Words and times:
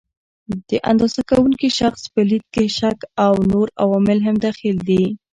د 0.69 0.71
اندازه 0.91 1.21
کوونکي 1.29 1.69
شخص 1.79 2.01
په 2.13 2.21
لید 2.29 2.45
کې 2.53 2.65
شک 2.79 2.99
او 3.25 3.33
نور 3.51 3.67
عوامل 3.83 4.19
هم 4.27 4.35
دخیل 4.47 4.77
دي. 4.89 5.03